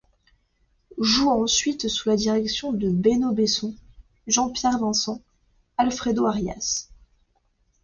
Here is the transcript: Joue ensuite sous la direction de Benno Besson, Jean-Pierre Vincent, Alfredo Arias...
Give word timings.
Joue 0.97 1.29
ensuite 1.29 1.87
sous 1.87 2.09
la 2.09 2.15
direction 2.15 2.73
de 2.73 2.89
Benno 2.89 3.33
Besson, 3.33 3.75
Jean-Pierre 4.25 4.79
Vincent, 4.79 5.21
Alfredo 5.77 6.25
Arias... 6.25 6.89